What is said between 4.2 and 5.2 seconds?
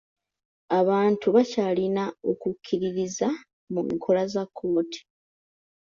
za kkooti.